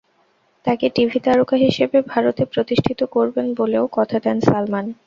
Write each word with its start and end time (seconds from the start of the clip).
তাঁকে 0.65 0.87
টিভি 0.95 1.19
তারকা 1.25 1.55
হিসেবে 1.65 1.97
ভারতে 2.11 2.43
প্রতিষ্ঠিত 2.53 2.99
করবেন 3.15 3.47
বলেও 3.59 3.85
কথা 3.97 4.17
দেন 4.25 4.37
সালমান। 4.41 4.85